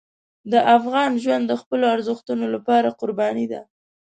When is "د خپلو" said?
1.47-1.85